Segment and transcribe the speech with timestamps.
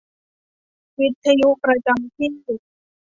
[0.99, 2.29] วิทยุประจำที่